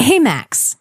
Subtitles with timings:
[0.00, 0.76] Hey, Max.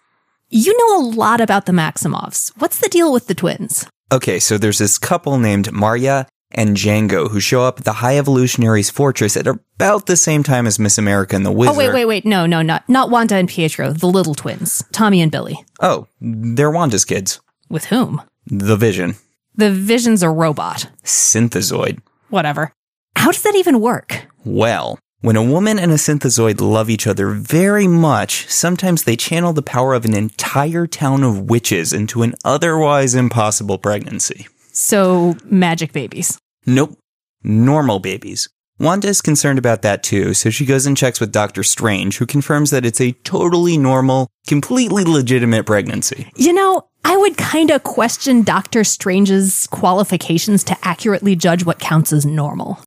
[0.49, 2.53] You know a lot about the Maximoffs.
[2.57, 3.85] What's the deal with the twins?
[4.13, 8.17] Okay, so there's this couple named Marya and Django who show up at the High
[8.17, 11.73] Evolutionary's fortress at about the same time as Miss America and the Whizzer.
[11.73, 12.25] Oh, wait, wait, wait.
[12.25, 15.65] No, no, not, not Wanda and Pietro, the little twins, Tommy and Billy.
[15.81, 17.41] Oh, they're Wanda's kids.
[17.67, 18.21] With whom?
[18.47, 19.15] The Vision.
[19.53, 20.89] The Vision's a robot.
[21.03, 21.99] Synthezoid.
[22.29, 22.71] Whatever.
[23.17, 24.27] How does that even work?
[24.45, 29.51] Well, when a woman and a synthezoid love each other very much, sometimes they channel
[29.51, 34.47] the power of an entire town of witches into an otherwise impossible pregnancy.
[34.71, 36.39] So, magic babies.
[36.65, 36.97] Nope.
[37.43, 38.47] Normal babies.
[38.79, 42.25] Wanda is concerned about that too, so she goes and checks with Doctor Strange, who
[42.25, 46.31] confirms that it's a totally normal, completely legitimate pregnancy.
[46.37, 52.13] You know, I would kind of question Doctor Strange's qualifications to accurately judge what counts
[52.13, 52.79] as normal.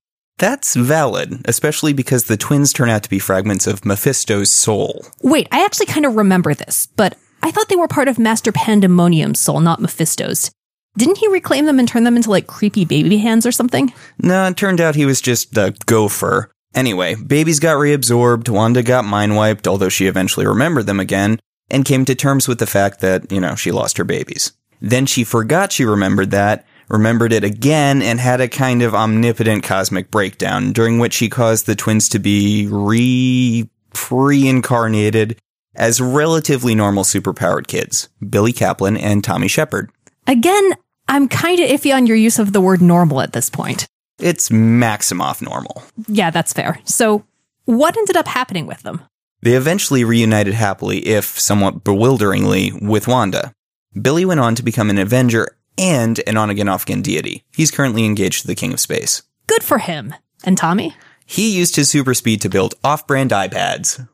[0.42, 5.06] That's valid, especially because the twins turn out to be fragments of Mephisto's soul.
[5.22, 8.50] Wait, I actually kind of remember this, but I thought they were part of Master
[8.50, 10.50] Pandemonium's soul, not Mephisto's.
[10.98, 13.92] Didn't he reclaim them and turn them into like creepy baby hands or something?
[14.18, 16.50] No, it turned out he was just a gopher.
[16.74, 21.38] Anyway, babies got reabsorbed, Wanda got mind wiped, although she eventually remembered them again,
[21.70, 24.50] and came to terms with the fact that, you know, she lost her babies.
[24.80, 29.64] Then she forgot she remembered that, remembered it again, and had a kind of omnipotent
[29.64, 33.68] cosmic breakdown, during which he caused the twins to be re
[34.10, 35.38] reincarnated
[35.74, 39.90] as relatively normal superpowered kids, Billy Kaplan and Tommy Shepherd.
[40.26, 40.74] Again,
[41.08, 43.86] I'm kind of iffy on your use of the word normal at this point.
[44.18, 45.82] It's Maximoff normal.
[46.06, 46.78] Yeah, that's fair.
[46.84, 47.24] So,
[47.64, 49.02] what ended up happening with them?
[49.40, 53.52] They eventually reunited happily, if somewhat bewilderingly, with Wanda.
[54.00, 57.44] Billy went on to become an Avenger and an on again off again deity.
[57.54, 59.22] He's currently engaged to the King of Space.
[59.46, 60.14] Good for him.
[60.44, 60.94] And Tommy?
[61.26, 64.08] He used his super speed to build off brand iPads.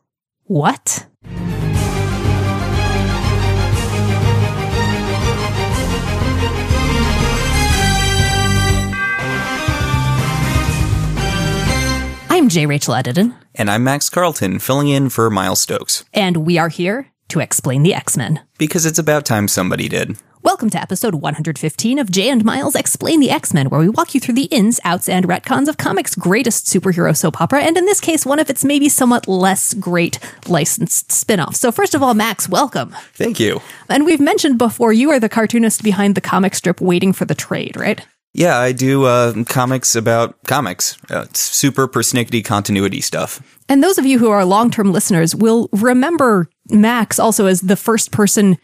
[0.45, 1.05] What?
[12.31, 12.65] I'm J.
[12.65, 13.35] Rachel Edidin.
[13.53, 16.05] And I'm Max Carlton, filling in for Miles Stokes.
[16.13, 18.39] And we are here to explain the X Men.
[18.57, 20.15] Because it's about time somebody did.
[20.41, 24.15] Welcome to episode 115 of Jay and Miles Explain the X Men, where we walk
[24.15, 27.85] you through the ins, outs, and retcons of comics' greatest superhero soap opera, and in
[27.85, 30.17] this case, one of its maybe somewhat less great
[30.47, 31.59] licensed spin offs.
[31.59, 32.95] So, first of all, Max, welcome.
[33.13, 33.59] Thank you.
[33.89, 37.35] And we've mentioned before, you are the cartoonist behind the comic strip Waiting for the
[37.35, 38.05] Trade, right?
[38.33, 40.97] Yeah, I do uh, comics about comics.
[41.09, 43.41] Uh, super persnickety continuity stuff.
[43.67, 47.75] And those of you who are long term listeners will remember Max also as the
[47.75, 48.57] first person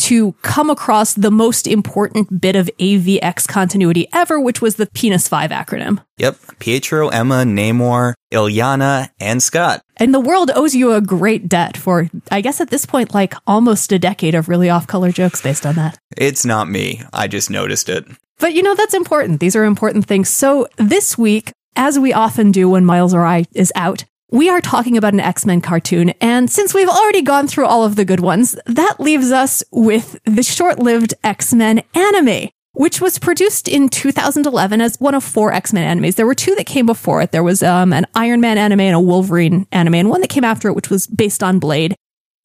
[0.00, 5.28] to come across the most important bit of AVX continuity ever, which was the Penis
[5.28, 6.02] 5 acronym.
[6.16, 6.36] Yep.
[6.58, 9.82] Pietro, Emma, Namor, Illyana, and Scott.
[9.96, 13.34] And the world owes you a great debt for, I guess at this point, like
[13.46, 15.98] almost a decade of really off color jokes based on that.
[16.16, 17.02] It's not me.
[17.12, 18.06] I just noticed it.
[18.38, 19.40] But you know, that's important.
[19.40, 20.30] These are important things.
[20.30, 24.60] So this week, as we often do when Miles or I is out, we are
[24.60, 26.10] talking about an X Men cartoon.
[26.20, 30.18] And since we've already gone through all of the good ones, that leaves us with
[30.24, 35.52] the short lived X Men anime, which was produced in 2011 as one of four
[35.52, 36.14] X Men animes.
[36.14, 37.32] There were two that came before it.
[37.32, 40.44] There was um, an Iron Man anime and a Wolverine anime, and one that came
[40.44, 41.94] after it, which was based on Blade.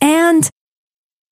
[0.02, 0.50] And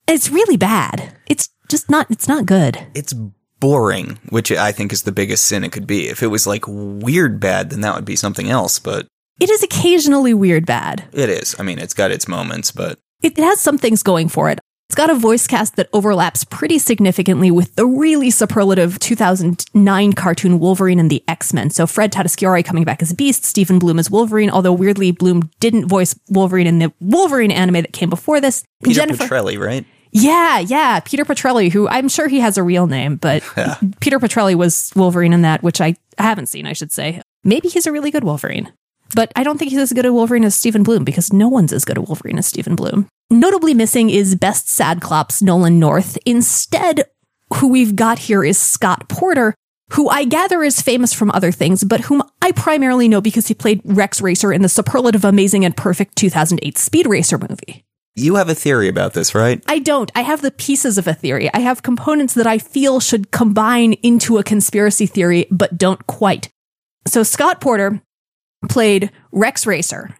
[0.07, 1.17] it's really bad.
[1.27, 2.77] It's just not, it's not good.
[2.93, 3.13] It's
[3.59, 6.09] boring, which I think is the biggest sin it could be.
[6.09, 9.07] If it was like weird bad, then that would be something else, but
[9.39, 11.05] It is occasionally weird bad.
[11.11, 11.55] it is.
[11.59, 14.59] I mean, it's got its moments, but It has some things going for it.
[14.89, 20.59] It's got a voice cast that overlaps pretty significantly with the really superlative 2009 cartoon
[20.59, 21.71] Wolverine and the X-Men.
[21.71, 25.87] So Fred Tatasciore coming back as Beast, Steven Blum as Wolverine, although weirdly Blum didn't
[25.87, 28.63] voice Wolverine in the Wolverine anime that came before this.
[28.83, 29.85] Peter Jennifer Petrelli, right?
[30.11, 33.41] Yeah, yeah, Peter Petrelli, who I'm sure he has a real name, but
[33.99, 37.19] Peter Petrelli was Wolverine in that, which I haven't seen, I should say.
[37.43, 38.71] Maybe he's a really good Wolverine.
[39.15, 41.73] But I don't think he's as good a Wolverine as Steven Blum because no one's
[41.73, 43.07] as good a Wolverine as Steven Blum.
[43.29, 46.17] Notably missing is Best Sadclops Nolan North.
[46.25, 47.05] Instead,
[47.55, 49.53] who we've got here is Scott Porter,
[49.91, 53.53] who I gather is famous from other things, but whom I primarily know because he
[53.53, 57.83] played Rex Racer in the superlative amazing and perfect 2008 Speed Racer movie.
[58.15, 59.63] You have a theory about this, right?
[59.67, 60.11] I don't.
[60.13, 61.51] I have the pieces of a theory.
[61.51, 66.49] I have components that I feel should combine into a conspiracy theory, but don't quite.
[67.07, 68.01] So Scott Porter
[68.69, 70.15] played Rex Racer,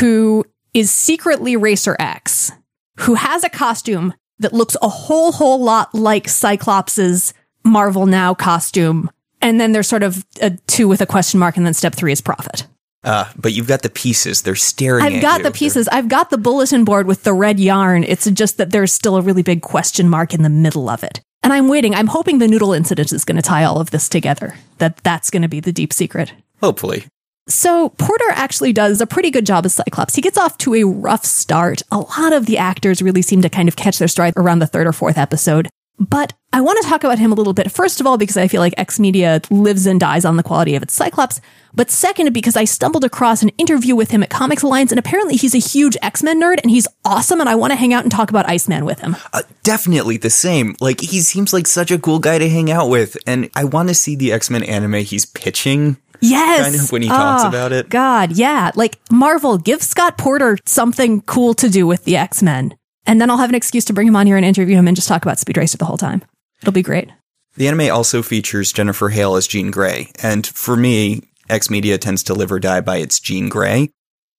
[0.00, 2.52] who is secretly Racer X,
[3.00, 7.34] who has a costume that looks a whole, whole lot like Cyclops's
[7.64, 9.10] Marvel Now costume.
[9.40, 12.12] And then there's sort of a two with a question mark, and then step three
[12.12, 12.66] is profit.
[13.04, 14.42] Uh, but you've got the pieces.
[14.42, 15.38] They're staring I've got you.
[15.38, 15.88] the They're- pieces.
[15.88, 18.04] I've got the bulletin board with the red yarn.
[18.04, 21.20] It's just that there's still a really big question mark in the middle of it.
[21.42, 21.92] And I'm waiting.
[21.96, 24.54] I'm hoping the noodle incident is going to tie all of this together.
[24.78, 26.32] That that's going to be the deep secret.
[26.60, 27.04] Hopefully.
[27.48, 30.14] So Porter actually does a pretty good job as Cyclops.
[30.14, 31.82] He gets off to a rough start.
[31.90, 34.66] A lot of the actors really seem to kind of catch their stride around the
[34.66, 35.68] third or fourth episode.
[35.98, 37.70] But I want to talk about him a little bit.
[37.70, 40.74] First of all, because I feel like X Media lives and dies on the quality
[40.74, 41.40] of its Cyclops.
[41.74, 45.36] But second, because I stumbled across an interview with him at Comics Alliance, and apparently
[45.36, 47.40] he's a huge X Men nerd and he's awesome.
[47.40, 49.16] And I want to hang out and talk about Iceman with him.
[49.32, 50.74] Uh, definitely the same.
[50.80, 53.16] Like, he seems like such a cool guy to hang out with.
[53.26, 55.98] And I want to see the X Men anime he's pitching.
[56.22, 56.62] Yes.
[56.70, 57.88] Kind of when he talks Oh, about it.
[57.88, 58.70] God, yeah.
[58.74, 62.74] Like Marvel, give Scott Porter something cool to do with the X Men.
[63.04, 64.96] And then I'll have an excuse to bring him on here and interview him and
[64.96, 66.22] just talk about Speed Racer the whole time.
[66.62, 67.10] It'll be great.
[67.56, 70.10] The anime also features Jennifer Hale as Jean Grey.
[70.22, 73.90] And for me, X Media tends to live or die by its Jean Grey.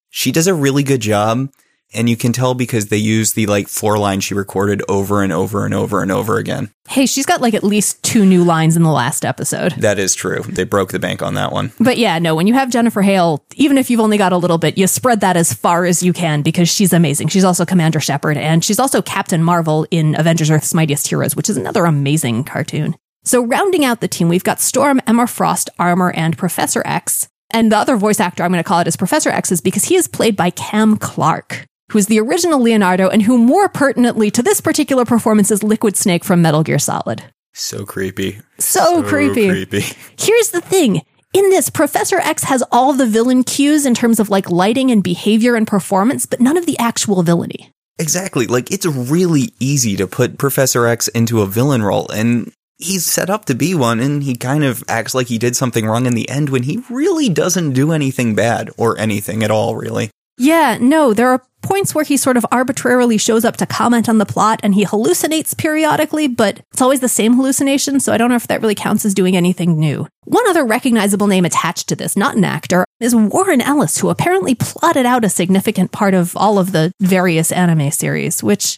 [0.09, 1.49] She does a really good job.
[1.93, 5.31] And you can tell because they use the like four lines she recorded over and
[5.31, 6.71] over and over and over again.
[6.89, 9.73] Hey, she's got like at least two new lines in the last episode.
[9.73, 10.41] That is true.
[10.41, 11.71] They broke the bank on that one.
[11.79, 14.57] But yeah, no, when you have Jennifer Hale, even if you've only got a little
[14.57, 17.29] bit, you spread that as far as you can because she's amazing.
[17.29, 21.49] She's also Commander Shepard and she's also Captain Marvel in Avengers Earth's Mightiest Heroes, which
[21.49, 22.95] is another amazing cartoon.
[23.23, 27.29] So rounding out the team, we've got Storm, Emma Frost, Armor, and Professor X.
[27.51, 29.85] And the other voice actor I'm going to call it is Professor X is because
[29.85, 34.31] he is played by Cam Clark, who is the original Leonardo and who more pertinently
[34.31, 37.23] to this particular performance is Liquid Snake from Metal Gear Solid.
[37.53, 38.41] So creepy.
[38.57, 39.47] So, creepy.
[39.47, 39.81] creepy.
[40.17, 41.03] Here's the thing.
[41.33, 45.03] In this, Professor X has all the villain cues in terms of like lighting and
[45.03, 47.69] behavior and performance, but none of the actual villainy.
[47.99, 48.47] Exactly.
[48.47, 53.29] Like it's really easy to put Professor X into a villain role and he's set
[53.29, 56.15] up to be one and he kind of acts like he did something wrong in
[56.15, 60.09] the end when he really doesn't do anything bad or anything at all, really.
[60.37, 64.17] Yeah, no, there are points where he sort of arbitrarily shows up to comment on
[64.17, 68.29] the plot and he hallucinates periodically, but it's always the same hallucination, so I don't
[68.29, 70.07] know if that really counts as doing anything new.
[70.25, 74.55] One other recognizable name attached to this, not an actor, is Warren Ellis, who apparently
[74.55, 78.77] plotted out a significant part of all of the various anime series, which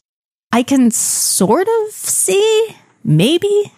[0.51, 3.71] I can sort of see, maybe.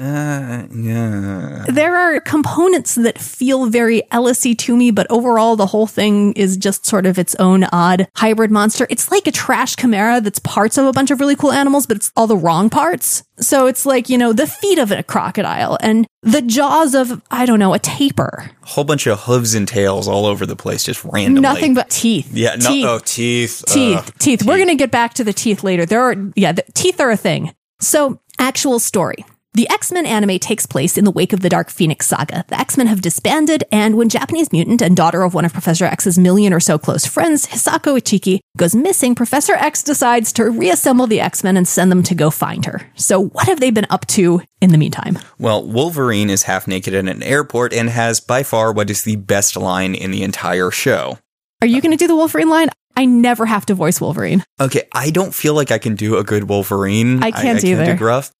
[0.00, 1.66] Uh, yeah.
[1.68, 6.56] There are components that feel very Ellisy to me, but overall the whole thing is
[6.56, 8.86] just sort of its own odd hybrid monster.
[8.88, 11.98] It's like a trash chimera that's parts of a bunch of really cool animals, but
[11.98, 13.22] it's all the wrong parts.
[13.38, 17.44] So it's like, you know, the feet of a crocodile and the jaws of, I
[17.44, 18.50] don't know, a tapir.
[18.62, 21.40] A whole bunch of hooves and tails all over the place, just randomly.
[21.42, 22.30] Nothing but teeth.
[22.32, 22.86] Yeah, no, teeth.
[22.86, 23.64] oh, teeth.
[23.66, 24.14] teeth, Ugh.
[24.18, 24.44] teeth.
[24.44, 25.84] We're going to get back to the teeth later.
[25.84, 27.52] There are, yeah, the teeth are a thing.
[27.80, 29.24] So, actual story.
[29.54, 32.42] The X Men anime takes place in the wake of the Dark Phoenix saga.
[32.48, 35.84] The X Men have disbanded, and when Japanese mutant and daughter of one of Professor
[35.84, 41.06] X's million or so close friends, Hisako Ichiki, goes missing, Professor X decides to reassemble
[41.06, 42.90] the X Men and send them to go find her.
[42.94, 45.18] So, what have they been up to in the meantime?
[45.38, 49.16] Well, Wolverine is half naked in an airport and has by far what is the
[49.16, 51.18] best line in the entire show.
[51.60, 52.70] Are you going to do the Wolverine line?
[52.96, 54.44] I never have to voice Wolverine.
[54.58, 57.22] Okay, I don't feel like I can do a good Wolverine.
[57.22, 57.84] I can't I, either.
[57.84, 58.32] do gruff.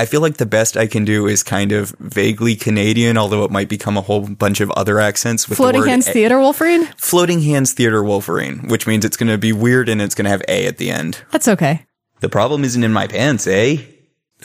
[0.00, 3.50] I feel like the best I can do is kind of vaguely Canadian, although it
[3.50, 6.40] might become a whole bunch of other accents with Floating the word Hands A- Theater
[6.40, 6.86] Wolverine?
[6.96, 10.30] Floating Hands Theater Wolverine, which means it's going to be weird and it's going to
[10.30, 11.22] have A at the end.
[11.30, 11.84] That's okay.
[12.20, 13.76] The problem isn't in my pants, eh?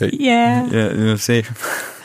[0.01, 0.67] Yeah.
[0.69, 1.43] Yeah, yeah, see.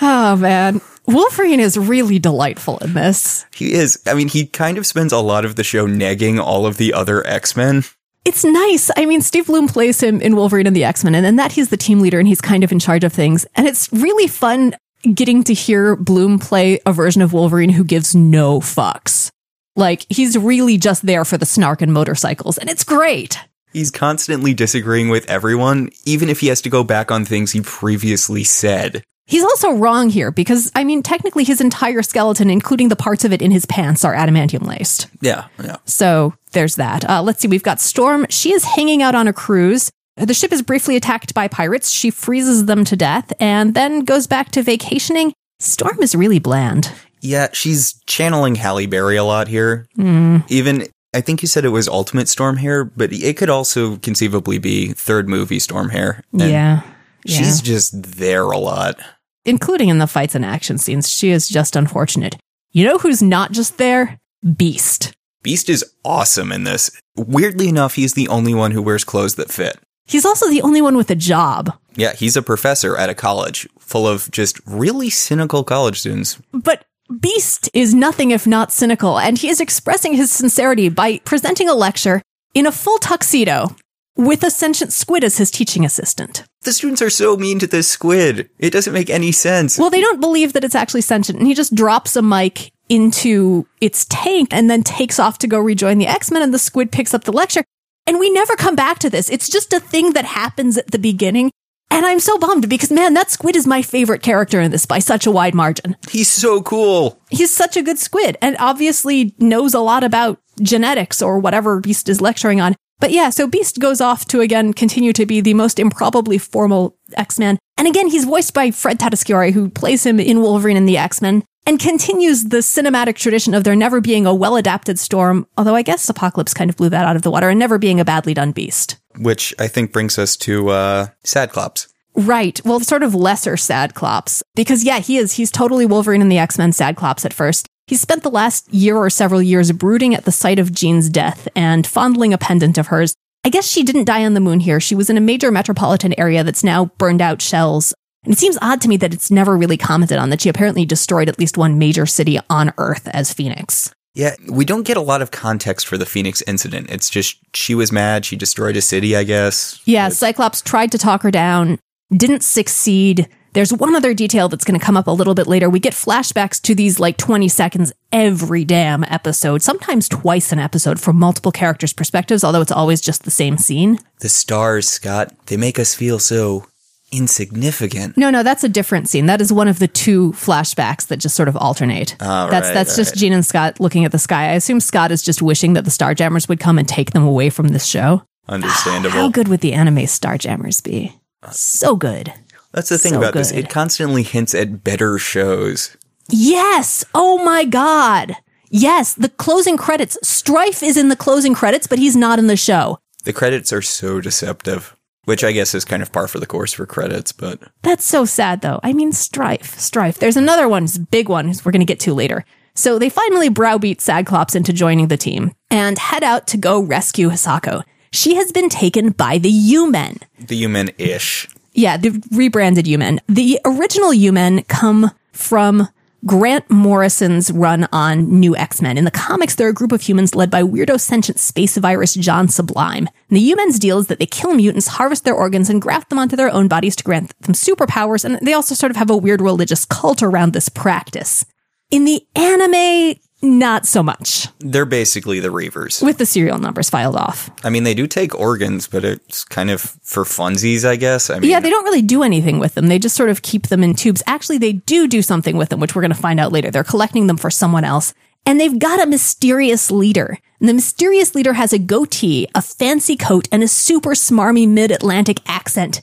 [0.00, 0.80] Oh, man.
[1.06, 3.46] Wolverine is really delightful in this.
[3.52, 4.00] He is.
[4.06, 6.92] I mean, he kind of spends a lot of the show negging all of the
[6.92, 7.82] other X Men.
[8.24, 8.90] It's nice.
[8.96, 11.52] I mean, Steve Blum plays him in Wolverine and the X Men, and in that
[11.52, 13.46] he's the team leader and he's kind of in charge of things.
[13.54, 14.74] And it's really fun
[15.14, 19.30] getting to hear Blum play a version of Wolverine who gives no fucks.
[19.76, 23.38] Like, he's really just there for the snark and motorcycles, and it's great.
[23.72, 27.62] He's constantly disagreeing with everyone, even if he has to go back on things he
[27.62, 29.02] previously said.
[29.30, 33.32] He's also wrong here because, I mean, technically his entire skeleton, including the parts of
[33.32, 35.06] it in his pants, are adamantium laced.
[35.20, 35.76] Yeah, yeah.
[35.84, 37.08] So there's that.
[37.08, 37.46] Uh, let's see.
[37.46, 38.26] We've got Storm.
[38.28, 39.88] She is hanging out on a cruise.
[40.16, 41.92] The ship is briefly attacked by pirates.
[41.92, 45.32] She freezes them to death and then goes back to vacationing.
[45.60, 46.90] Storm is really bland.
[47.20, 49.86] Yeah, she's channeling Halle Berry a lot here.
[49.96, 54.58] Even, I think you said it was Ultimate Storm Hair, but it could also conceivably
[54.58, 56.24] be third movie Storm Hair.
[56.32, 56.82] Yeah.
[57.26, 58.98] She's just there a lot.
[59.44, 61.08] Including in the fights and action scenes.
[61.08, 62.36] She is just unfortunate.
[62.72, 64.18] You know who's not just there?
[64.56, 65.12] Beast.
[65.42, 66.90] Beast is awesome in this.
[67.16, 69.78] Weirdly enough, he's the only one who wears clothes that fit.
[70.06, 71.72] He's also the only one with a job.
[71.94, 76.38] Yeah, he's a professor at a college full of just really cynical college students.
[76.52, 76.84] But
[77.18, 81.74] Beast is nothing if not cynical, and he is expressing his sincerity by presenting a
[81.74, 82.22] lecture
[82.54, 83.74] in a full tuxedo
[84.16, 86.44] with a sentient squid as his teaching assistant.
[86.62, 88.50] The students are so mean to this squid.
[88.58, 89.78] It doesn't make any sense.
[89.78, 93.66] Well, they don't believe that it's actually sentient, and he just drops a mic into
[93.80, 96.92] its tank and then takes off to go rejoin the X Men, and the squid
[96.92, 97.64] picks up the lecture.
[98.06, 99.30] And we never come back to this.
[99.30, 101.50] It's just a thing that happens at the beginning.
[101.90, 104.98] And I'm so bummed because, man, that squid is my favorite character in this by
[104.98, 105.96] such a wide margin.
[106.10, 107.20] He's so cool.
[107.30, 112.08] He's such a good squid and obviously knows a lot about genetics or whatever Beast
[112.08, 112.76] is lecturing on.
[113.00, 116.96] But yeah, so Beast goes off to again continue to be the most improbably formal
[117.14, 117.58] X-Man.
[117.78, 121.42] And again, he's voiced by Fred Tatasciore, who plays him in Wolverine and the X-Men,
[121.66, 126.08] and continues the cinematic tradition of there never being a well-adapted storm, although I guess
[126.08, 128.52] Apocalypse kind of blew that out of the water, and never being a badly done
[128.52, 128.96] beast.
[129.18, 131.88] Which I think brings us to uh Sadclops.
[132.14, 132.60] Right.
[132.64, 134.42] Well, sort of lesser Sadclops.
[134.54, 135.32] Because yeah, he is.
[135.32, 137.66] He's totally Wolverine and the X-Men Sadclops at first.
[137.90, 141.48] He spent the last year or several years brooding at the sight of Jean's death
[141.56, 143.16] and fondling a pendant of hers.
[143.44, 144.78] I guess she didn't die on the moon here.
[144.78, 147.92] She was in a major metropolitan area that's now burned out shells.
[148.22, 150.84] And it seems odd to me that it's never really commented on that she apparently
[150.84, 153.92] destroyed at least one major city on Earth as Phoenix.
[154.14, 156.90] Yeah, we don't get a lot of context for the Phoenix incident.
[156.90, 159.80] It's just she was mad, she destroyed a city, I guess.
[159.84, 161.80] Yeah, Cyclops tried to talk her down,
[162.16, 163.28] didn't succeed.
[163.52, 165.68] There's one other detail that's going to come up a little bit later.
[165.68, 171.00] We get flashbacks to these like 20 seconds every damn episode, sometimes twice an episode
[171.00, 173.98] from multiple characters' perspectives, although it's always just the same scene.
[174.20, 176.66] the stars, Scott, they make us feel so
[177.12, 178.16] insignificant.
[178.16, 179.26] No, no, that's a different scene.
[179.26, 182.16] That is one of the two flashbacks that just sort of alternate.
[182.20, 183.18] Oh, that's right, that's just right.
[183.18, 184.44] Jean and Scott looking at the sky.
[184.50, 187.50] I assume Scott is just wishing that the Starjammers would come and take them away
[187.50, 188.22] from this show.
[188.48, 189.12] Understandable.
[189.16, 191.16] How good would the anime Starjammers be?
[191.42, 192.32] Uh, so good.
[192.72, 193.50] That's the thing So about this.
[193.50, 195.96] It constantly hints at better shows.
[196.28, 197.04] Yes.
[197.14, 198.36] Oh my God.
[198.70, 199.14] Yes.
[199.14, 200.16] The closing credits.
[200.22, 202.98] Strife is in the closing credits, but he's not in the show.
[203.24, 206.72] The credits are so deceptive, which I guess is kind of par for the course
[206.72, 208.80] for credits, but That's so sad, though.
[208.82, 209.78] I mean, Strife.
[209.78, 210.18] Strife.
[210.18, 212.44] There's another one, big one, we're going to get to later.
[212.76, 217.28] So they finally browbeat Sadclops into joining the team and head out to go rescue
[217.28, 217.82] Hisako.
[218.12, 220.18] She has been taken by the U-Men.
[220.38, 221.48] the human ish.
[221.72, 223.20] Yeah, the rebranded U-Men.
[223.28, 225.88] The original U-Men come from
[226.26, 228.98] Grant Morrison's run on New X-Men.
[228.98, 232.46] In the comics, they're a group of humans led by weirdo sentient space virus John
[232.48, 233.08] Sublime.
[233.28, 236.18] And the U-Men's deal is that they kill mutants, harvest their organs, and graft them
[236.18, 239.16] onto their own bodies to grant them superpowers, and they also sort of have a
[239.16, 241.46] weird religious cult around this practice.
[241.90, 246.02] In the anime, not so much, They're basically the Reavers.
[246.02, 247.50] with the serial numbers filed off.
[247.64, 251.30] I mean, they do take organs, but it's kind of for funsies, I guess.
[251.30, 252.88] I mean, Yeah, they don't really do anything with them.
[252.88, 254.22] They just sort of keep them in tubes.
[254.26, 256.70] Actually, they do do something with them, which we're going to find out later.
[256.70, 258.12] They're collecting them for someone else.
[258.46, 260.38] And they've got a mysterious leader.
[260.60, 264.90] And the mysterious leader has a goatee, a fancy coat, and a super smarmy mid
[264.90, 266.02] Atlantic accent.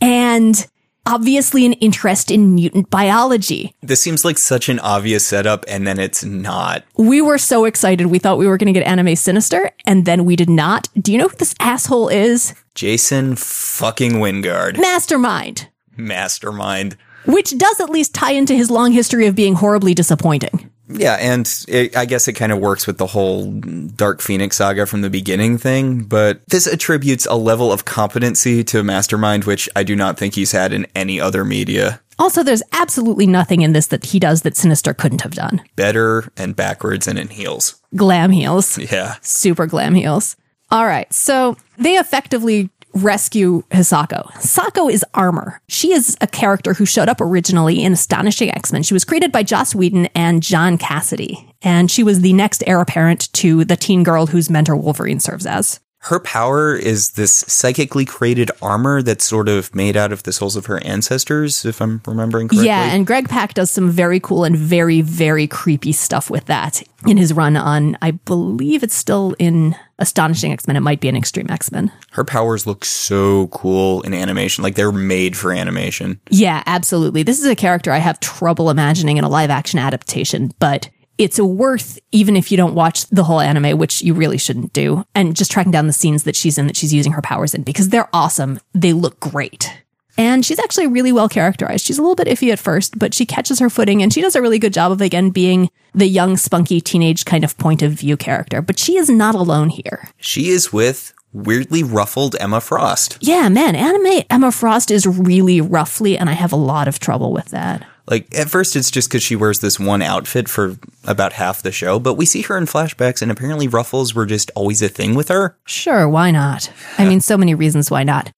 [0.00, 0.66] And
[1.10, 3.74] obviously an interest in mutant biology.
[3.82, 6.84] this seems like such an obvious setup, and then it's not.
[6.96, 8.06] We were so excited.
[8.06, 10.88] We thought we were going to get anime sinister, and then we did not.
[11.00, 12.54] Do you know who this asshole is?
[12.74, 15.68] Jason fucking Wyngarde, Mastermind.
[15.96, 16.96] mastermind.
[17.26, 20.70] Which does at least tie into his long history of being horribly disappointing.
[20.92, 24.86] Yeah, and it, I guess it kind of works with the whole Dark Phoenix saga
[24.86, 29.82] from the beginning thing, but this attributes a level of competency to Mastermind which I
[29.82, 32.00] do not think he's had in any other media.
[32.18, 35.62] Also, there's absolutely nothing in this that he does that Sinister couldn't have done.
[35.76, 37.80] Better and backwards and in heels.
[37.96, 38.76] Glam heels.
[38.78, 39.16] Yeah.
[39.22, 40.36] Super glam heels.
[40.70, 44.30] All right, so they effectively rescue Hisako.
[44.32, 45.60] Hisako is armor.
[45.68, 48.82] She is a character who showed up originally in Astonishing X-Men.
[48.82, 52.80] She was created by Joss Whedon and John Cassaday, and she was the next heir
[52.80, 55.80] apparent to the teen girl whose mentor Wolverine serves as.
[56.04, 60.56] Her power is this psychically created armor that's sort of made out of the souls
[60.56, 62.68] of her ancestors, if I'm remembering correctly.
[62.68, 66.82] Yeah, and Greg Pak does some very cool and very, very creepy stuff with that
[67.06, 70.76] in his run on, I believe it's still in Astonishing X Men.
[70.76, 71.92] It might be an Extreme X Men.
[72.12, 74.64] her powers look so cool in animation.
[74.64, 76.20] Like they're made for animation.
[76.30, 77.22] Yeah, absolutely.
[77.22, 80.88] This is a character I have trouble imagining in a live action adaptation, but
[81.18, 85.04] it's worth, even if you don't watch the whole anime, which you really shouldn't do,
[85.14, 87.62] and just tracking down the scenes that she's in that she's using her powers in
[87.62, 88.58] because they're awesome.
[88.72, 89.70] They look great.
[90.18, 91.84] And she's actually really well characterized.
[91.84, 94.36] She's a little bit iffy at first, but she catches her footing and she does
[94.36, 97.92] a really good job of, again, being the young, spunky teenage kind of point of
[97.92, 98.60] view character.
[98.60, 100.08] But she is not alone here.
[100.18, 103.18] She is with weirdly ruffled Emma Frost.
[103.20, 107.32] Yeah, man, anime Emma Frost is really roughly, and I have a lot of trouble
[107.32, 107.86] with that.
[108.06, 111.70] Like, at first, it's just because she wears this one outfit for about half the
[111.70, 115.14] show, but we see her in flashbacks, and apparently ruffles were just always a thing
[115.14, 115.56] with her.
[115.64, 116.72] Sure, why not?
[116.98, 118.32] I mean, so many reasons why not.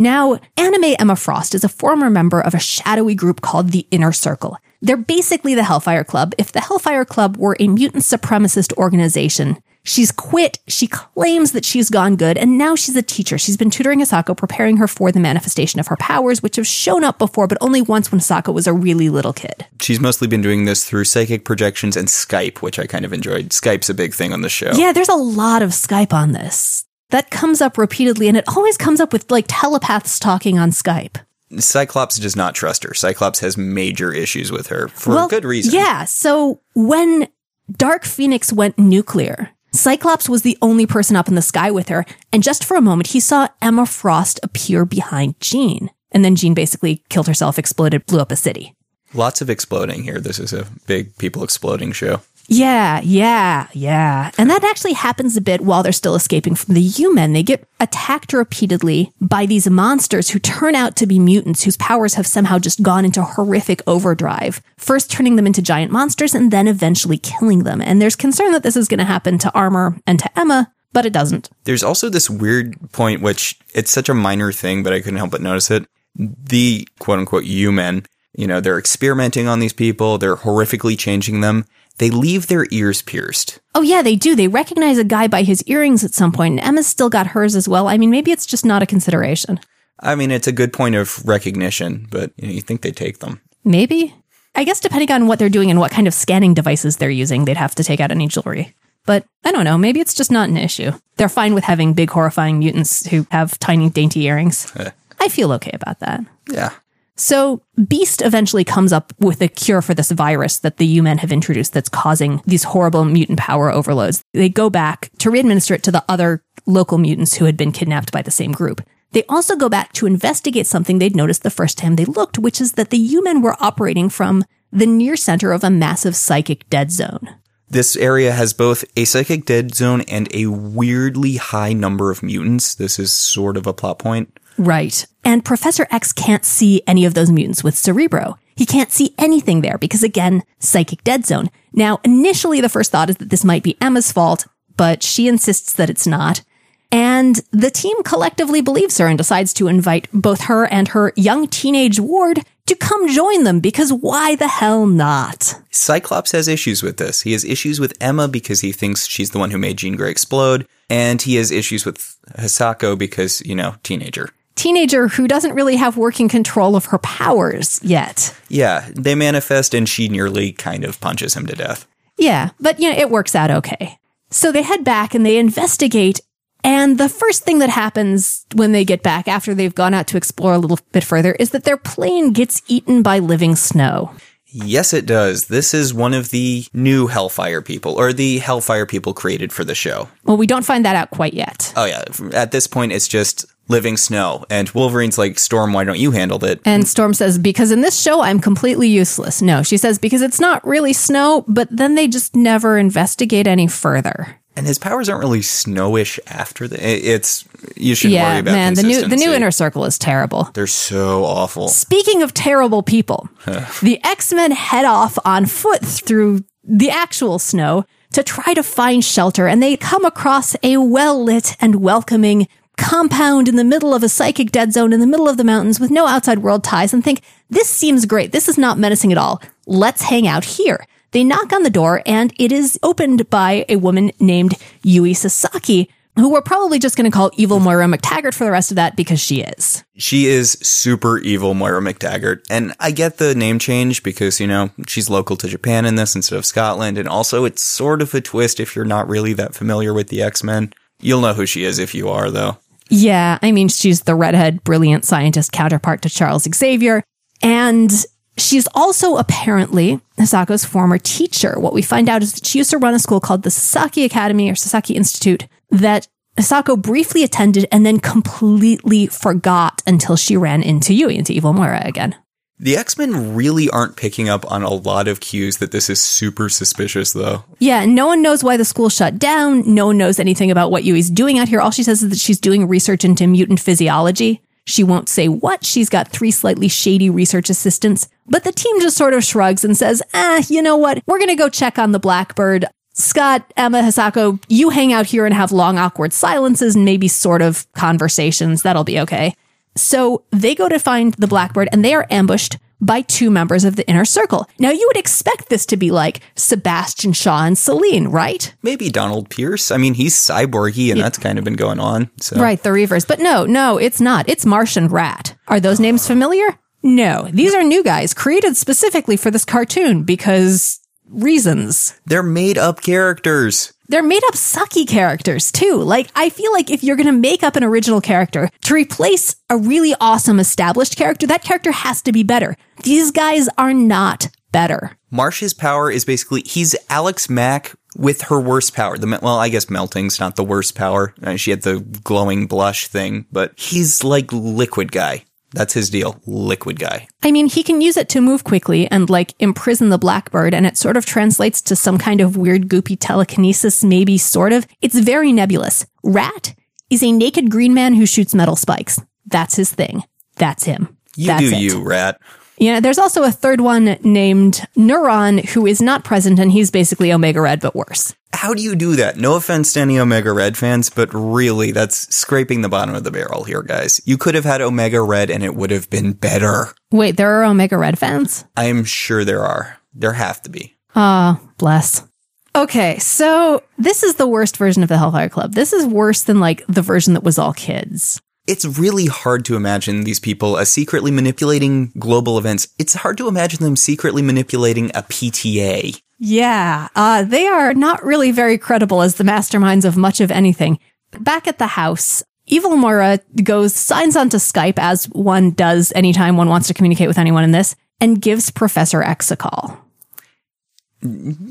[0.00, 4.12] Now, Anime Emma Frost is a former member of a shadowy group called the Inner
[4.12, 4.56] Circle.
[4.80, 9.60] They're basically the Hellfire Club if the Hellfire Club were a mutant supremacist organization.
[9.82, 13.38] She's quit, she claims that she's gone good, and now she's a teacher.
[13.38, 17.02] She's been tutoring Hisako, preparing her for the manifestation of her powers, which have shown
[17.02, 19.66] up before, but only once when Hisako was a really little kid.
[19.80, 23.48] She's mostly been doing this through psychic projections and Skype, which I kind of enjoyed.
[23.48, 24.70] Skype's a big thing on the show.
[24.74, 26.84] Yeah, there's a lot of Skype on this.
[27.10, 31.16] That comes up repeatedly, and it always comes up with like telepaths talking on Skype.
[31.58, 32.92] Cyclops does not trust her.
[32.92, 35.72] Cyclops has major issues with her for Well, good reason.
[35.72, 36.04] Yeah.
[36.04, 37.28] So when
[37.72, 42.04] Dark Phoenix went nuclear, Cyclops was the only person up in the sky with her.
[42.32, 45.90] And just for a moment, he saw Emma Frost appear behind Jean.
[46.12, 48.74] And then Jean basically killed herself, exploded, blew up a city.
[49.14, 50.20] Lots of exploding here.
[50.20, 52.20] This is a big people exploding show.
[52.50, 54.30] Yeah, yeah, yeah.
[54.38, 57.34] And that actually happens a bit while they're still escaping from the U-Men.
[57.34, 62.14] They get attacked repeatedly by these monsters who turn out to be mutants whose powers
[62.14, 64.62] have somehow just gone into horrific overdrive.
[64.78, 67.82] First turning them into giant monsters and then eventually killing them.
[67.82, 71.04] And there's concern that this is going to happen to Armor and to Emma, but
[71.04, 71.50] it doesn't.
[71.64, 75.32] There's also this weird point, which it's such a minor thing, but I couldn't help
[75.32, 75.86] but notice it.
[76.16, 81.66] The quote unquote human, you know, they're experimenting on these people, they're horrifically changing them.
[81.98, 83.60] They leave their ears pierced.
[83.74, 84.34] Oh yeah, they do.
[84.34, 87.54] They recognize a guy by his earrings at some point, and Emma's still got hers
[87.54, 87.88] as well.
[87.88, 89.60] I mean, maybe it's just not a consideration.
[90.00, 93.18] I mean, it's a good point of recognition, but you, know, you think they take
[93.18, 93.40] them.
[93.64, 94.14] Maybe.
[94.54, 97.44] I guess depending on what they're doing and what kind of scanning devices they're using,
[97.44, 98.74] they'd have to take out any jewelry.
[99.06, 100.92] But I don't know, maybe it's just not an issue.
[101.16, 104.72] They're fine with having big, horrifying mutants who have tiny, dainty earrings.
[105.20, 106.20] I feel okay about that.
[106.50, 106.72] Yeah.
[107.18, 111.32] So Beast eventually comes up with a cure for this virus that the U-Men have
[111.32, 114.22] introduced that's causing these horrible mutant power overloads.
[114.32, 118.12] They go back to re-administer it to the other local mutants who had been kidnapped
[118.12, 118.80] by the same group.
[119.10, 122.60] They also go back to investigate something they'd noticed the first time they looked, which
[122.60, 126.92] is that the U-Men were operating from the near center of a massive psychic dead
[126.92, 127.34] zone.
[127.68, 132.76] This area has both a psychic dead zone and a weirdly high number of mutants.
[132.76, 134.38] This is sort of a plot point.
[134.58, 135.06] Right.
[135.24, 138.38] And Professor X can't see any of those mutants with Cerebro.
[138.56, 141.48] He can't see anything there because again, psychic dead zone.
[141.72, 145.72] Now, initially the first thought is that this might be Emma's fault, but she insists
[145.74, 146.42] that it's not.
[146.90, 151.46] And the team collectively believes her and decides to invite both her and her young
[151.46, 155.54] teenage ward to come join them because why the hell not?
[155.70, 157.22] Cyclops has issues with this.
[157.22, 160.10] He has issues with Emma because he thinks she's the one who made Jean Grey
[160.10, 164.30] explode, and he has issues with Hisako because, you know, teenager.
[164.58, 168.36] Teenager who doesn't really have working control of her powers yet.
[168.48, 171.86] Yeah, they manifest and she nearly kind of punches him to death.
[172.16, 173.98] Yeah, but you know, it works out okay.
[174.30, 176.20] So they head back and they investigate.
[176.64, 180.16] And the first thing that happens when they get back after they've gone out to
[180.16, 184.12] explore a little bit further is that their plane gets eaten by living snow.
[184.50, 185.46] Yes, it does.
[185.46, 189.74] This is one of the new Hellfire people, or the Hellfire people created for the
[189.74, 190.08] show.
[190.24, 191.72] Well, we don't find that out quite yet.
[191.76, 192.02] Oh, yeah.
[192.32, 194.44] At this point, it's just living snow.
[194.50, 196.60] And Wolverine's like, Storm, why don't you handle it?
[196.64, 199.40] And Storm says, because in this show, I'm completely useless.
[199.42, 203.66] No, she says, because it's not really snow, but then they just never investigate any
[203.66, 204.38] further.
[204.56, 206.84] And his powers aren't really snowish after the.
[206.84, 207.44] It's
[207.76, 210.50] you should worry Yeah, about man, the new the new inner circle is terrible.
[210.54, 211.68] They're so awful.
[211.68, 217.84] Speaking of terrible people, the X Men head off on foot through the actual snow
[218.14, 223.48] to try to find shelter, and they come across a well lit and welcoming compound
[223.48, 225.90] in the middle of a psychic dead zone in the middle of the mountains with
[225.90, 228.32] no outside world ties and think, this seems great.
[228.32, 229.42] This is not menacing at all.
[229.66, 230.86] Let's hang out here.
[231.10, 235.90] They knock on the door and it is opened by a woman named Yui Sasaki,
[236.16, 238.96] who we're probably just going to call evil Moira McTaggart for the rest of that
[238.96, 239.84] because she is.
[239.96, 242.44] She is super evil, Moira McTaggart.
[242.50, 246.14] And I get the name change because, you know, she's local to Japan in this
[246.14, 246.98] instead of Scotland.
[246.98, 250.22] And also, it's sort of a twist if you're not really that familiar with the
[250.22, 250.72] X Men.
[251.00, 252.58] You'll know who she is if you are, though.
[252.88, 257.02] Yeah, I mean, she's the redhead, brilliant scientist counterpart to Charles Xavier.
[257.42, 257.92] And
[258.36, 261.58] she's also apparently Hisako's former teacher.
[261.58, 264.04] What we find out is that she used to run a school called the Sasaki
[264.04, 270.62] Academy or Sasaki Institute that Hisako briefly attended and then completely forgot until she ran
[270.62, 272.14] into Yui, into Evil Moira again.
[272.60, 276.02] The X Men really aren't picking up on a lot of cues that this is
[276.02, 277.44] super suspicious, though.
[277.60, 279.62] Yeah, no one knows why the school shut down.
[279.72, 281.60] No one knows anything about what Yui's doing out here.
[281.60, 284.42] All she says is that she's doing research into mutant physiology.
[284.66, 285.64] She won't say what.
[285.64, 289.76] She's got three slightly shady research assistants, but the team just sort of shrugs and
[289.76, 291.02] says, ah, you know what?
[291.06, 292.66] We're going to go check on the Blackbird.
[292.92, 297.40] Scott, Emma, Hisako, you hang out here and have long, awkward silences and maybe sort
[297.40, 298.62] of conversations.
[298.62, 299.34] That'll be okay.
[299.80, 303.76] So they go to find the Blackbird and they are ambushed by two members of
[303.76, 304.46] the inner circle.
[304.58, 308.54] Now you would expect this to be like Sebastian Shaw and Selene, right?
[308.62, 309.70] Maybe Donald Pierce.
[309.70, 312.10] I mean, he's cyborgy and that's kind of been going on.
[312.20, 312.40] So.
[312.40, 313.06] Right, the Reavers.
[313.06, 314.28] But no, no, it's not.
[314.28, 315.36] It's Marsh and Rat.
[315.48, 316.58] Are those names familiar?
[316.82, 321.98] No, these are new guys created specifically for this cartoon because reasons.
[322.06, 323.72] They're made up characters.
[323.88, 325.76] They're made up sucky characters too.
[325.76, 329.36] Like, I feel like if you're going to make up an original character to replace
[329.48, 332.56] a really awesome established character, that character has to be better.
[332.82, 334.96] These guys are not better.
[335.10, 338.98] Marsh's power is basically, he's Alex Mack with her worst power.
[338.98, 341.14] The well, I guess melting's not the worst power.
[341.22, 345.24] Uh, she had the glowing blush thing, but he's like liquid guy.
[345.52, 346.20] That's his deal.
[346.26, 347.08] Liquid guy.
[347.22, 350.66] I mean, he can use it to move quickly and like imprison the blackbird, and
[350.66, 354.66] it sort of translates to some kind of weird, goopy telekinesis, maybe sort of.
[354.82, 355.86] It's very nebulous.
[356.02, 356.54] Rat
[356.90, 359.00] is a naked green man who shoots metal spikes.
[359.26, 360.04] That's his thing.
[360.36, 360.96] That's him.
[361.16, 361.58] You That's do it.
[361.58, 362.20] you, rat.
[362.58, 367.12] Yeah, there's also a third one named Neuron who is not present, and he's basically
[367.12, 368.14] Omega Red, but worse.
[368.32, 369.16] How do you do that?
[369.16, 373.10] No offense to any Omega Red fans, but really, that's scraping the bottom of the
[373.10, 374.00] barrel here, guys.
[374.04, 376.68] You could have had Omega Red and it would have been better.
[376.90, 378.44] Wait, there are Omega Red fans?
[378.56, 379.78] I'm sure there are.
[379.94, 380.76] There have to be.
[380.94, 382.06] Ah, bless.
[382.54, 385.54] Okay, so this is the worst version of the Hellfire Club.
[385.54, 388.20] This is worse than like the version that was all kids.
[388.46, 392.68] It's really hard to imagine these people as secretly manipulating global events.
[392.78, 396.00] It's hard to imagine them secretly manipulating a PTA.
[396.18, 400.78] Yeah, uh, they are not really very credible as the masterminds of much of anything.
[401.20, 406.48] Back at the house, Evil Moira goes, signs onto Skype as one does anytime one
[406.48, 409.78] wants to communicate with anyone in this, and gives Professor X a call.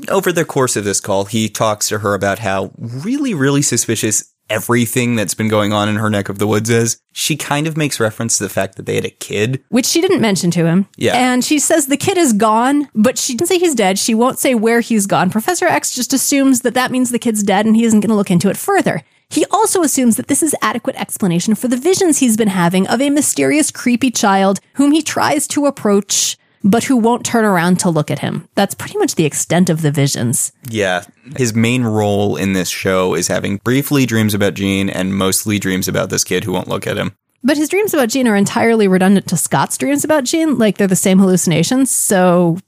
[0.08, 4.34] Over the course of this call, he talks to her about how really, really suspicious
[4.50, 7.00] everything that's been going on in her neck of the woods is.
[7.12, 9.62] She kind of makes reference to the fact that they had a kid.
[9.68, 10.86] Which she didn't mention to him.
[10.96, 11.14] Yeah.
[11.16, 13.98] And she says the kid is gone, but she didn't say he's dead.
[13.98, 15.30] She won't say where he's gone.
[15.30, 18.16] Professor X just assumes that that means the kid's dead and he isn't going to
[18.16, 19.02] look into it further.
[19.30, 23.00] He also assumes that this is adequate explanation for the visions he's been having of
[23.00, 27.90] a mysterious, creepy child whom he tries to approach, but who won't turn around to
[27.90, 28.48] look at him.
[28.54, 30.52] That's pretty much the extent of the visions.
[30.68, 31.04] Yeah.
[31.36, 35.88] His main role in this show is having briefly dreams about Jean and mostly dreams
[35.88, 37.14] about this kid who won't look at him.
[37.44, 40.58] But his dreams about Jean are entirely redundant to Scott's dreams about Jean.
[40.58, 41.90] Like they're the same hallucinations.
[41.90, 42.58] So,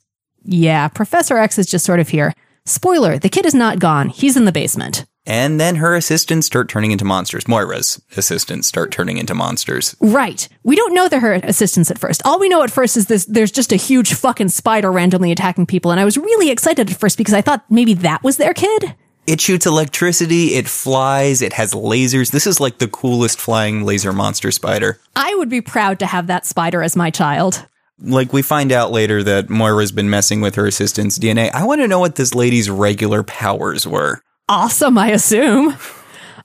[0.44, 2.33] yeah, Professor X is just sort of here.
[2.66, 4.11] Spoiler the kid is not gone.
[4.11, 5.05] He's in the basement.
[5.27, 7.47] And then her assistants start turning into monsters.
[7.47, 9.95] Moira's assistants start turning into monsters.
[10.01, 10.49] Right.
[10.65, 12.23] We don't know they're her assistants at first.
[12.25, 15.67] All we know at first is this there's just a huge fucking spider randomly attacking
[15.67, 15.91] people.
[15.91, 18.95] And I was really excited at first because I thought maybe that was their kid.
[19.27, 22.33] It shoots electricity, it flies, it has lasers.
[22.33, 24.99] This is like the coolest flying laser monster spider.
[25.15, 27.67] I would be proud to have that spider as my child.
[28.01, 31.53] Like we find out later that Moira's been messing with her assistant's DNA.
[31.53, 34.23] I want to know what this lady's regular powers were.
[34.51, 35.77] Awesome, I assume.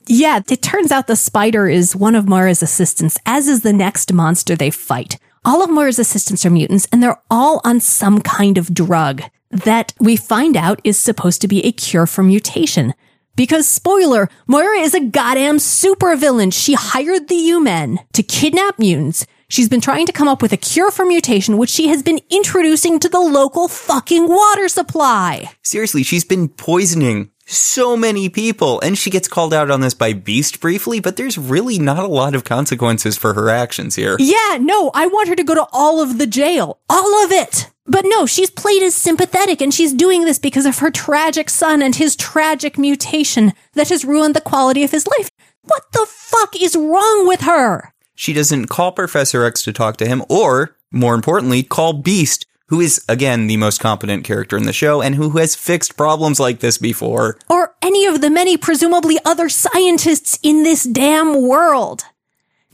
[0.06, 4.12] Yeah, it turns out the spider is one of Moira's assistants, as is the next
[4.12, 5.18] monster they fight.
[5.44, 9.92] All of Moira's assistants are mutants, and they're all on some kind of drug that
[9.98, 12.94] we find out is supposed to be a cure for mutation.
[13.34, 16.52] Because, spoiler, Moira is a goddamn supervillain.
[16.52, 19.26] She hired the U-Men to kidnap mutants.
[19.48, 22.20] She's been trying to come up with a cure for mutation, which she has been
[22.30, 25.50] introducing to the local fucking water supply.
[25.62, 30.12] Seriously, she's been poisoning so many people, and she gets called out on this by
[30.12, 34.16] Beast briefly, but there's really not a lot of consequences for her actions here.
[34.18, 36.80] Yeah, no, I want her to go to all of the jail.
[36.88, 37.70] All of it.
[37.86, 41.82] But no, she's played as sympathetic and she's doing this because of her tragic son
[41.82, 45.30] and his tragic mutation that has ruined the quality of his life.
[45.62, 47.92] What the fuck is wrong with her?
[48.16, 52.80] She doesn't call Professor X to talk to him, or, more importantly, call Beast, who
[52.80, 56.60] is, again, the most competent character in the show and who has fixed problems like
[56.60, 57.38] this before.
[57.48, 62.04] Or any of the many presumably other scientists in this damn world.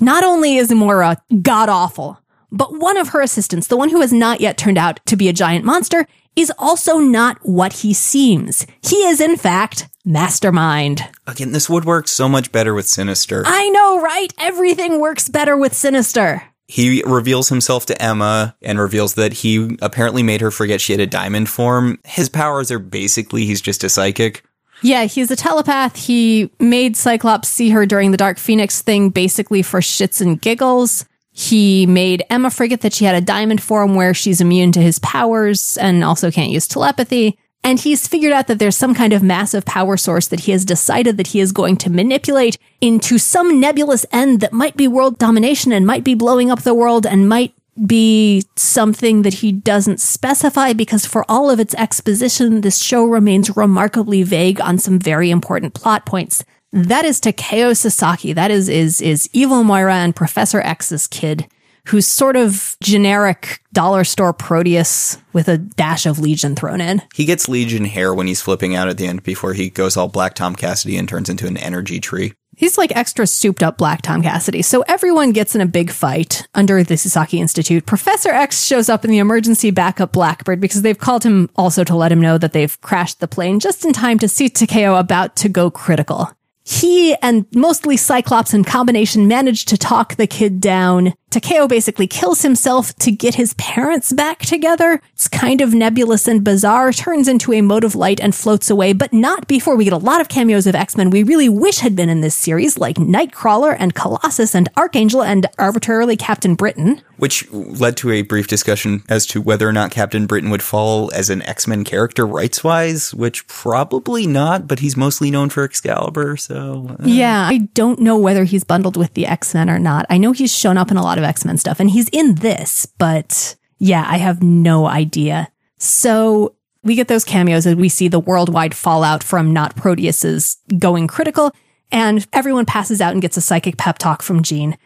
[0.01, 2.19] Not only is Moira god awful,
[2.51, 5.29] but one of her assistants, the one who has not yet turned out to be
[5.29, 8.67] a giant monster, is also not what he seems.
[8.83, 11.03] He is, in fact, mastermind.
[11.27, 13.43] Again, this would work so much better with Sinister.
[13.47, 14.33] I know, right?
[14.39, 16.43] Everything works better with Sinister.
[16.69, 21.01] He reveals himself to Emma and reveals that he apparently made her forget she had
[21.01, 21.99] a diamond form.
[22.05, 24.43] His powers are basically he's just a psychic.
[24.81, 25.97] Yeah, he's a telepath.
[25.97, 31.05] He made Cyclops see her during the Dark Phoenix thing basically for shits and giggles.
[31.33, 34.99] He made Emma forget that she had a diamond form where she's immune to his
[34.99, 37.39] powers and also can't use telepathy.
[37.65, 40.65] And he's figured out that there's some kind of massive power source that he has
[40.65, 45.19] decided that he is going to manipulate into some nebulous end that might be world
[45.19, 47.55] domination and might be blowing up the world and might
[47.87, 53.57] be something that he doesn't specify because for all of its exposition, this show remains
[53.57, 56.45] remarkably vague on some very important plot points.
[56.73, 58.33] That is Takeo Sasaki.
[58.33, 61.47] That is, is, is Evil Moira and Professor X's kid
[61.87, 67.03] who's sort of generic dollar store Proteus with a dash of Legion thrown in.
[67.15, 70.09] He gets Legion hair when he's flipping out at the end before he goes all
[70.09, 72.35] Black Tom Cassidy and turns into an energy tree.
[72.55, 74.63] He's like extra souped up Black Tom Cassidy.
[74.63, 77.87] So everyone gets in a big fight under the Sasaki Institute.
[77.87, 81.97] Professor X shows up in the emergency backup Blackbird because they've called him also to
[81.97, 85.35] let him know that they've crashed the plane just in time to see Takeo about
[85.37, 86.31] to go critical.
[86.65, 91.15] He and mostly Cyclops in combination managed to talk the kid down.
[91.33, 95.01] Takeo basically kills himself to get his parents back together.
[95.15, 98.93] It's kind of nebulous and bizarre, turns into a mote of light and floats away,
[98.93, 101.97] but not before we get a lot of cameos of X-Men we really wish had
[101.97, 107.01] been in this series, like Nightcrawler and Colossus and Archangel and arbitrarily Captain Britain.
[107.17, 111.11] Which led to a brief discussion as to whether or not Captain Britain would fall
[111.15, 116.97] as an X-Men character rights-wise, which probably not, but he's mostly known for Excalibur, so...
[116.99, 117.05] Uh.
[117.05, 120.05] Yeah, I don't know whether he's bundled with the X-Men or not.
[120.11, 122.87] I know he's shown up in a lot of X-Men stuff, and he's in this,
[122.99, 125.51] but yeah, I have no idea.
[125.79, 126.55] So
[126.85, 131.53] we get those cameos and we see the worldwide fallout from not Proteus's going critical,
[131.91, 134.79] and everyone passes out and gets a psychic pep talk from Jean.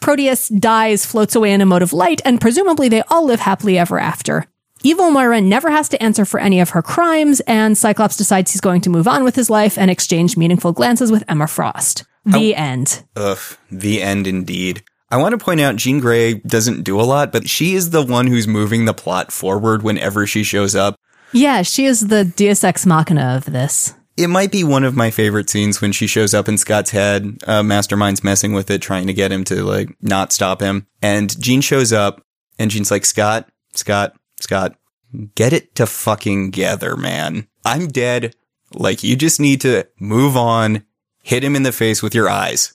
[0.00, 3.78] Proteus dies, floats away in a mote of light, and presumably they all live happily
[3.78, 4.46] ever after.
[4.82, 8.60] Evil Moira never has to answer for any of her crimes, and Cyclops decides he's
[8.60, 12.04] going to move on with his life and exchange meaningful glances with Emma Frost.
[12.26, 13.02] The end.
[13.16, 13.38] Ugh,
[13.70, 14.82] the end indeed.
[15.14, 18.02] I want to point out Jean Grey doesn't do a lot, but she is the
[18.02, 20.98] one who's moving the plot forward whenever she shows up.
[21.30, 23.94] Yeah, she is the Deus Ex Machina of this.
[24.16, 27.38] It might be one of my favorite scenes when she shows up in Scott's head.
[27.46, 30.88] Uh, Mastermind's messing with it, trying to get him to like not stop him.
[31.00, 32.20] And Jean shows up
[32.58, 34.74] and Jean's like, Scott, Scott, Scott,
[35.36, 37.46] get it to fucking gather, man.
[37.64, 38.34] I'm dead.
[38.72, 40.82] Like you just need to move on,
[41.22, 42.74] hit him in the face with your eyes.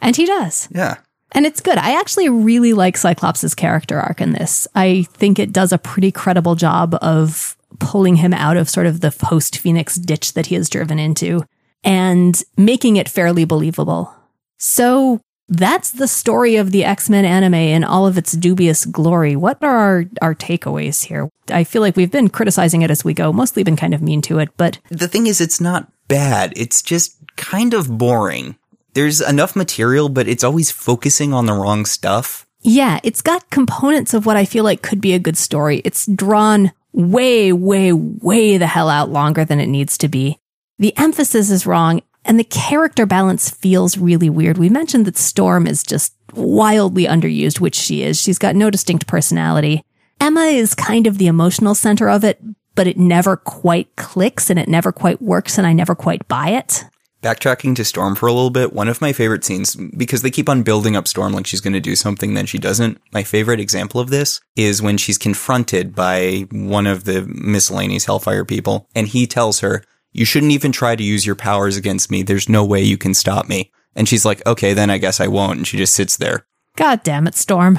[0.00, 0.68] And he does.
[0.72, 0.96] Yeah.
[1.32, 1.78] And it's good.
[1.78, 4.68] I actually really like Cyclops' character arc in this.
[4.74, 9.00] I think it does a pretty credible job of pulling him out of sort of
[9.00, 11.42] the post Phoenix ditch that he has driven into
[11.82, 14.14] and making it fairly believable.
[14.58, 19.36] So that's the story of the X-Men anime in all of its dubious glory.
[19.36, 21.28] What are our, our takeaways here?
[21.50, 24.22] I feel like we've been criticizing it as we go, mostly been kind of mean
[24.22, 26.52] to it, but the thing is, it's not bad.
[26.56, 28.56] It's just kind of boring.
[28.94, 32.46] There's enough material, but it's always focusing on the wrong stuff.
[32.60, 35.82] Yeah, it's got components of what I feel like could be a good story.
[35.84, 40.38] It's drawn way, way, way the hell out longer than it needs to be.
[40.78, 44.58] The emphasis is wrong and the character balance feels really weird.
[44.58, 48.20] We mentioned that Storm is just wildly underused, which she is.
[48.20, 49.84] She's got no distinct personality.
[50.20, 52.40] Emma is kind of the emotional center of it,
[52.74, 56.50] but it never quite clicks and it never quite works and I never quite buy
[56.50, 56.84] it.
[57.22, 60.48] Backtracking to Storm for a little bit, one of my favorite scenes, because they keep
[60.48, 63.00] on building up Storm like she's going to do something, then she doesn't.
[63.12, 68.44] My favorite example of this is when she's confronted by one of the miscellaneous Hellfire
[68.44, 72.24] people, and he tells her, You shouldn't even try to use your powers against me.
[72.24, 73.70] There's no way you can stop me.
[73.94, 75.58] And she's like, Okay, then I guess I won't.
[75.58, 76.44] And she just sits there.
[76.74, 77.78] God damn it, Storm.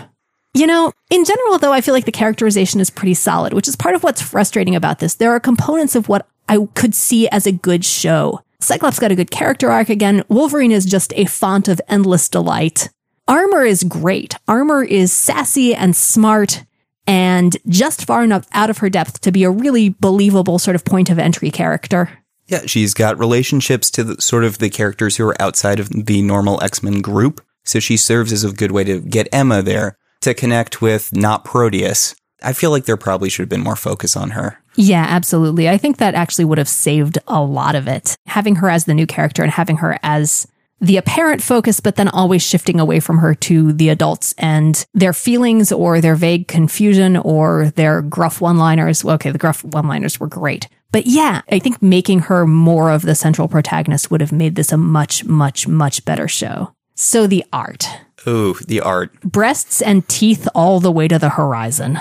[0.54, 3.76] You know, in general, though, I feel like the characterization is pretty solid, which is
[3.76, 5.16] part of what's frustrating about this.
[5.16, 9.16] There are components of what I could see as a good show Cyclops got a
[9.16, 10.24] good character arc again.
[10.30, 12.90] Wolverine is just a font of endless delight.
[13.28, 14.36] Armor is great.
[14.48, 16.64] Armor is sassy and smart
[17.06, 20.86] and just far enough out of her depth to be a really believable sort of
[20.86, 22.10] point of entry character.
[22.48, 26.22] Yeah, she's got relationships to the, sort of the characters who are outside of the
[26.22, 27.42] normal X-Men group.
[27.64, 31.46] So she serves as a good way to get Emma there to connect with not
[31.46, 32.16] Proteus.
[32.42, 34.63] I feel like there probably should have been more focus on her.
[34.76, 35.70] Yeah, absolutely.
[35.70, 38.16] I think that actually would have saved a lot of it.
[38.26, 40.48] Having her as the new character and having her as
[40.82, 45.14] the apparent focus, but then always shifting away from her to the adults and their
[45.14, 49.06] feelings or their vague confusion or their gruff one liners.
[49.06, 50.68] Okay, the gruff one liners were great.
[50.92, 54.72] But yeah, I think making her more of the central protagonist would have made this
[54.72, 56.74] a much, much, much better show.
[56.96, 57.88] So the art.
[58.28, 59.20] Ooh, the art.
[59.22, 61.98] Breasts and teeth all the way to the horizon.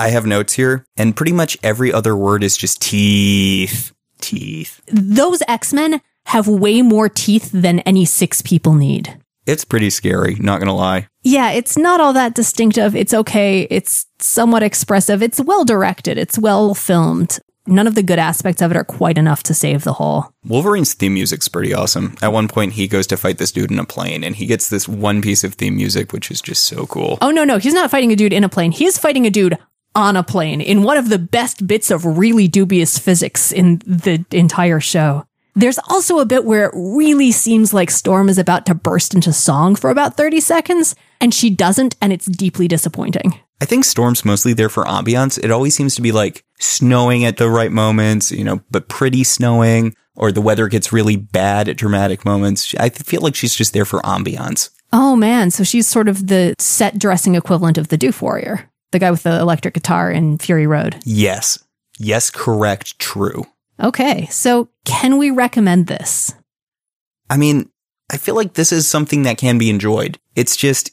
[0.00, 3.92] I have notes here, and pretty much every other word is just teeth.
[4.22, 4.80] Teeth.
[4.86, 9.18] Those X Men have way more teeth than any six people need.
[9.44, 11.08] It's pretty scary, not gonna lie.
[11.22, 12.96] Yeah, it's not all that distinctive.
[12.96, 13.66] It's okay.
[13.70, 15.22] It's somewhat expressive.
[15.22, 16.16] It's well directed.
[16.16, 17.38] It's well filmed.
[17.66, 20.32] None of the good aspects of it are quite enough to save the whole.
[20.46, 22.16] Wolverine's theme music's pretty awesome.
[22.22, 24.70] At one point, he goes to fight this dude in a plane, and he gets
[24.70, 27.18] this one piece of theme music, which is just so cool.
[27.20, 27.58] Oh, no, no.
[27.58, 28.72] He's not fighting a dude in a plane.
[28.72, 29.58] He's fighting a dude
[29.94, 34.24] on a plane in one of the best bits of really dubious physics in the
[34.30, 35.24] entire show.
[35.54, 39.32] There's also a bit where it really seems like Storm is about to burst into
[39.32, 43.38] song for about 30 seconds, and she doesn't, and it's deeply disappointing.
[43.60, 45.42] I think Storm's mostly there for ambiance.
[45.42, 49.24] It always seems to be like snowing at the right moments, you know, but pretty
[49.24, 52.74] snowing, or the weather gets really bad at dramatic moments.
[52.78, 54.70] I feel like she's just there for ambiance.
[54.92, 58.98] Oh man, so she's sort of the set dressing equivalent of the Doof Warrior, the
[58.98, 60.96] guy with the electric guitar in Fury Road.
[61.04, 61.58] Yes.
[61.98, 63.46] Yes, correct, true.
[63.82, 66.34] Okay, so can we recommend this?
[67.28, 67.70] I mean,
[68.10, 70.18] I feel like this is something that can be enjoyed.
[70.34, 70.90] It's just,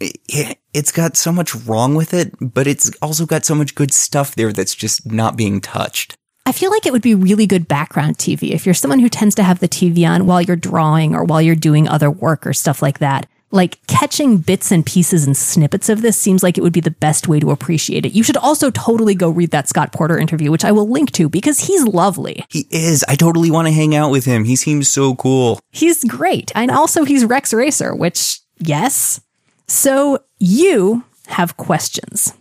[0.00, 3.92] it, it's got so much wrong with it, but it's also got so much good
[3.92, 6.16] stuff there that's just not being touched.
[6.46, 9.34] I feel like it would be really good background TV if you're someone who tends
[9.36, 12.52] to have the TV on while you're drawing or while you're doing other work or
[12.52, 13.26] stuff like that.
[13.52, 16.90] Like catching bits and pieces and snippets of this seems like it would be the
[16.90, 18.12] best way to appreciate it.
[18.12, 21.28] You should also totally go read that Scott Porter interview, which I will link to
[21.28, 22.44] because he's lovely.
[22.48, 23.04] He is.
[23.08, 24.44] I totally want to hang out with him.
[24.44, 25.58] He seems so cool.
[25.70, 26.52] He's great.
[26.54, 29.20] And also he's Rex Racer, which, yes.
[29.66, 32.34] So you have questions.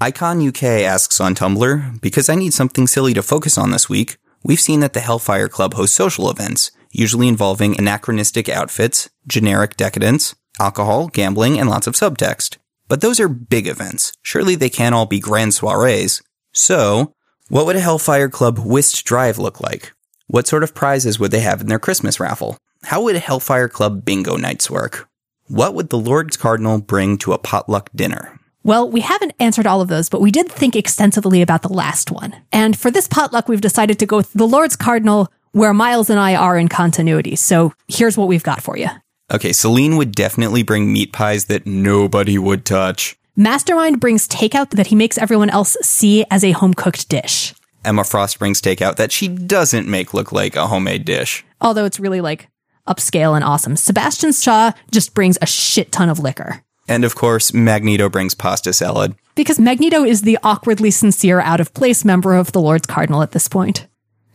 [0.00, 4.16] Icon UK asks on Tumblr, because I need something silly to focus on this week,
[4.42, 10.34] we've seen that the Hellfire Club hosts social events, usually involving anachronistic outfits, generic decadence,
[10.58, 12.58] alcohol, gambling, and lots of subtext.
[12.88, 14.12] But those are big events.
[14.22, 16.22] Surely they can't all be grand soirees.
[16.52, 17.12] So,
[17.48, 19.92] what would a Hellfire Club whist drive look like?
[20.26, 22.56] What sort of prizes would they have in their Christmas raffle?
[22.84, 25.08] How would a Hellfire Club bingo nights work?
[25.48, 28.38] What would the Lord's Cardinal bring to a potluck dinner?
[28.62, 32.10] Well, we haven't answered all of those, but we did think extensively about the last
[32.10, 32.34] one.
[32.50, 36.18] And for this potluck, we've decided to go with the Lord's Cardinal, where Miles and
[36.18, 37.36] I are in continuity.
[37.36, 38.88] So here's what we've got for you.
[39.30, 43.16] Okay, Selene would definitely bring meat pies that nobody would touch.
[43.36, 47.54] Mastermind brings takeout that he makes everyone else see as a home cooked dish.
[47.84, 51.44] Emma Frost brings takeout that she doesn't make look like a homemade dish.
[51.60, 52.48] Although it's really like
[52.86, 53.76] upscale and awesome.
[53.76, 56.62] Sebastian Shaw just brings a shit ton of liquor.
[56.86, 59.14] And of course, Magneto brings pasta salad.
[59.34, 63.32] Because Magneto is the awkwardly sincere, out of place member of the Lord's Cardinal at
[63.32, 63.86] this point.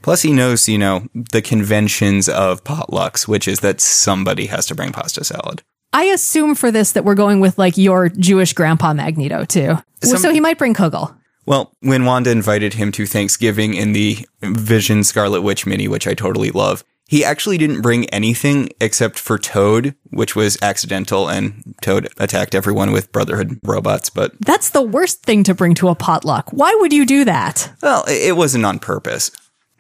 [0.02, 4.76] Plus, he knows, you know, the conventions of potlucks, which is that somebody has to
[4.76, 5.62] bring pasta salad.
[5.92, 9.78] I assume for this that we're going with like your Jewish grandpa Magneto too.
[10.04, 11.16] Some- so he might bring Kugel.
[11.46, 16.14] Well, when Wanda invited him to Thanksgiving in the Vision Scarlet Witch mini, which I
[16.14, 22.08] totally love, he actually didn't bring anything except for Toad, which was accidental, and Toad
[22.20, 24.12] attacked everyone with Brotherhood robots.
[24.12, 26.52] But, That's the worst thing to bring to a potluck.
[26.54, 27.72] Why would you do that?
[27.82, 29.32] well, it it wasn't on purpose.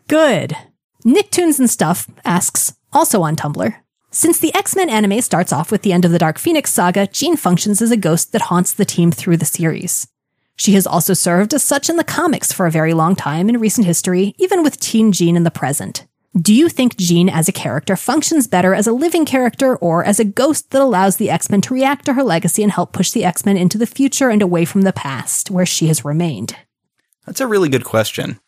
[0.09, 0.57] Good.
[1.05, 3.75] Nicktoons and Stuff asks, also on Tumblr.
[4.09, 7.05] Since the X Men anime starts off with the end of the Dark Phoenix saga,
[7.05, 10.07] Jean functions as a ghost that haunts the team through the series.
[10.55, 13.59] She has also served as such in the comics for a very long time in
[13.59, 16.07] recent history, even with Teen Jean in the present.
[16.35, 20.19] Do you think Jean as a character functions better as a living character or as
[20.19, 23.11] a ghost that allows the X Men to react to her legacy and help push
[23.11, 26.55] the X Men into the future and away from the past, where she has remained?
[27.27, 28.39] That's a really good question.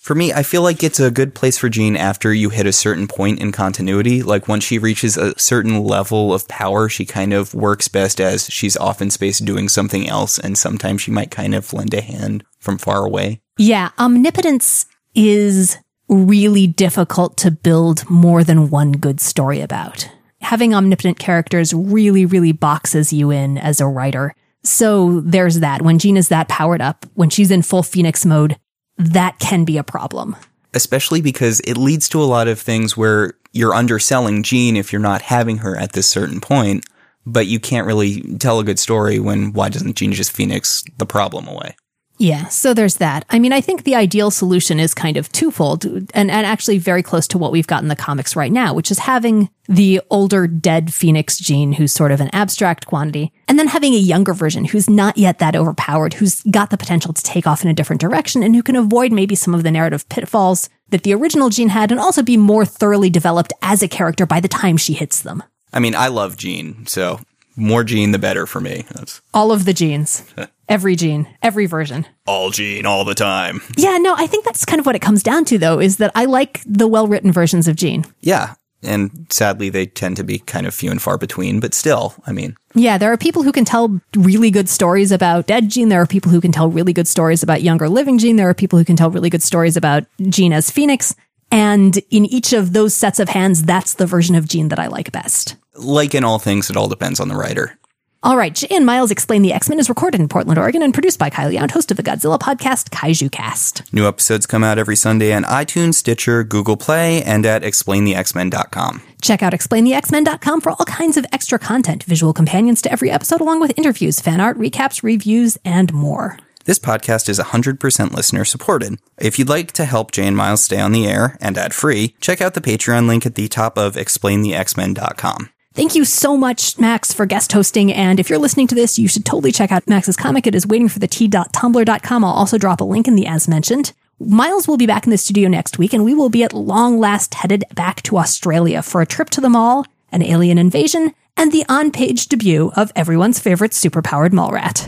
[0.00, 2.72] For me, I feel like it's a good place for Jean after you hit a
[2.72, 4.22] certain point in continuity.
[4.22, 8.48] Like once she reaches a certain level of power, she kind of works best as
[8.48, 12.00] she's off in space doing something else, and sometimes she might kind of lend a
[12.00, 13.42] hand from far away.
[13.58, 15.76] Yeah, omnipotence is
[16.08, 20.08] really difficult to build more than one good story about.
[20.40, 24.34] Having omnipotent characters really, really boxes you in as a writer.
[24.64, 25.82] So there's that.
[25.82, 28.56] When Jean is that powered up, when she's in full Phoenix mode,
[29.00, 30.36] that can be a problem.
[30.74, 35.00] Especially because it leads to a lot of things where you're underselling Jean if you're
[35.00, 36.84] not having her at this certain point,
[37.26, 41.06] but you can't really tell a good story when why doesn't Jean just Phoenix the
[41.06, 41.74] problem away?
[42.20, 43.24] Yeah, so there's that.
[43.30, 47.02] I mean, I think the ideal solution is kind of twofold and, and actually very
[47.02, 50.46] close to what we've got in the comics right now, which is having the older
[50.46, 54.66] dead Phoenix Jean, who's sort of an abstract quantity, and then having a younger version
[54.66, 58.02] who's not yet that overpowered, who's got the potential to take off in a different
[58.02, 61.70] direction and who can avoid maybe some of the narrative pitfalls that the original Jean
[61.70, 65.22] had and also be more thoroughly developed as a character by the time she hits
[65.22, 65.42] them.
[65.72, 67.18] I mean, I love Jean, so
[67.60, 68.84] more Jean, the better for me.
[68.92, 70.24] That's All of the Jeans.
[70.68, 72.06] Every Jean, every version.
[72.28, 73.60] all Jean, all the time.
[73.76, 76.12] Yeah, no, I think that's kind of what it comes down to, though, is that
[76.14, 78.04] I like the well written versions of Jean.
[78.20, 78.54] Yeah.
[78.84, 82.30] And sadly, they tend to be kind of few and far between, but still, I
[82.30, 82.56] mean.
[82.76, 85.88] Yeah, there are people who can tell really good stories about dead Jean.
[85.88, 88.36] There are people who can tell really good stories about younger living Jean.
[88.36, 91.16] There are people who can tell really good stories about Jean as Phoenix.
[91.50, 94.86] And in each of those sets of hands, that's the version of Jean that I
[94.86, 95.56] like best.
[95.80, 97.78] Like in all things, it all depends on the writer.
[98.22, 100.92] All right, Jay and Miles Explain the X Men is recorded in Portland, Oregon, and
[100.92, 103.90] produced by Kylie Young, host of the Godzilla podcast, Kaiju Cast.
[103.94, 109.02] New episodes come out every Sunday on iTunes, Stitcher, Google Play, and at explainthexmen.com.
[109.22, 113.60] Check out explainthexmen.com for all kinds of extra content, visual companions to every episode, along
[113.60, 116.38] with interviews, fan art, recaps, reviews, and more.
[116.66, 118.98] This podcast is 100% listener supported.
[119.18, 122.14] If you'd like to help Jay and Miles stay on the air and ad free,
[122.20, 125.48] check out the Patreon link at the top of explainthexmen.com.
[125.72, 127.92] Thank you so much, Max, for guest hosting.
[127.92, 130.46] And if you're listening to this, you should totally check out Max's comic.
[130.46, 132.24] It is waiting for the t.tumblr.com.
[132.24, 133.92] I'll also drop a link in the as mentioned.
[134.18, 136.98] Miles will be back in the studio next week, and we will be at long
[136.98, 141.52] last headed back to Australia for a trip to the mall, an alien invasion, and
[141.52, 144.86] the on page debut of everyone's favorite superpowered mall rat.